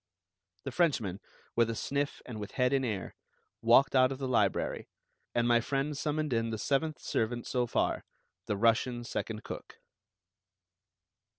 The 0.63 0.71
Frenchman, 0.71 1.19
with 1.55 1.69
a 1.69 1.75
sniff 1.75 2.23
and 2.25 2.39
with 2.39 2.53
head 2.53 2.73
in 2.73 2.83
air, 2.83 3.13
walked 3.61 3.95
out 3.95 4.11
of 4.11 4.17
the 4.17 4.27
library; 4.27 4.87
and 5.35 5.47
my 5.47 5.61
friend 5.61 5.95
summoned 5.95 6.33
in 6.33 6.49
the 6.49 6.57
seventh 6.57 6.97
servant 6.99 7.45
so 7.45 7.67
far, 7.67 8.03
the 8.47 8.57
Russian 8.57 9.03
second 9.03 9.43
cook. 9.43 9.77